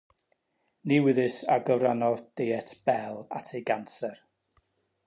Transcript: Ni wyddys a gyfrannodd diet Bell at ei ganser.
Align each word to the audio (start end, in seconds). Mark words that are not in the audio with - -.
Ni 0.91 0.97
wyddys 1.07 1.35
a 1.55 1.57
gyfrannodd 1.67 2.25
diet 2.41 2.75
Bell 2.89 3.23
at 3.41 3.55
ei 3.61 3.65
ganser. 3.71 4.19